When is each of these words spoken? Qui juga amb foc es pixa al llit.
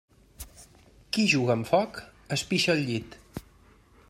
Qui 1.17 1.25
juga 1.33 1.53
amb 1.57 1.69
foc 1.73 2.01
es 2.39 2.47
pixa 2.53 2.77
al 2.77 2.83
llit. 2.89 3.19